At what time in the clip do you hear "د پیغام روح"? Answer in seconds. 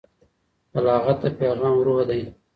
1.21-1.99